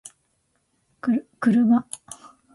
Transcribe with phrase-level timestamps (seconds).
[1.41, 1.77] kuruma